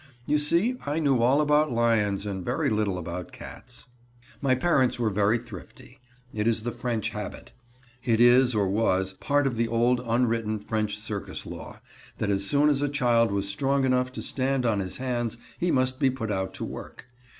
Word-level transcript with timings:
You 0.25 0.39
see 0.39 0.77
I 0.83 0.97
knew 0.97 1.19
all 1.19 1.41
about 1.41 1.71
lions 1.71 2.25
and 2.25 2.43
very 2.43 2.71
little 2.71 2.97
about 2.97 3.31
cats. 3.31 3.87
My 4.41 4.55
parents 4.55 4.97
were 4.97 5.11
very 5.11 5.37
thrifty. 5.37 5.99
It 6.33 6.47
is 6.47 6.63
the 6.63 6.71
French 6.71 7.09
habit. 7.09 7.51
It 8.03 8.19
is, 8.19 8.55
or 8.55 8.67
was, 8.67 9.13
part 9.13 9.45
of 9.45 9.57
the 9.57 9.67
old 9.67 10.01
unwritten 10.07 10.57
French 10.57 10.97
circus 10.97 11.45
law, 11.45 11.81
that 12.17 12.31
as 12.31 12.47
soon 12.47 12.67
as 12.67 12.81
a 12.81 12.89
child 12.89 13.31
was 13.31 13.47
strong 13.47 13.85
enough 13.85 14.11
to 14.13 14.23
stand 14.23 14.65
on 14.65 14.79
his 14.79 14.97
hands 14.97 15.37
he 15.59 15.69
must 15.69 15.99
be 15.99 16.09
put 16.09 16.31
out 16.31 16.55
to 16.55 16.65
work. 16.65 17.05